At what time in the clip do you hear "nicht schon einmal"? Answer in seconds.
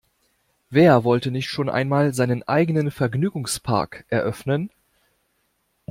1.29-2.11